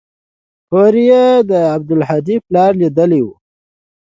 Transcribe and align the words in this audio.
هورې 0.71 1.03
يې 1.11 1.25
د 1.49 1.51
عبدالهادي 1.75 2.37
پلار 2.47 2.71
ليدلى 2.81 3.21
و. 3.23 3.27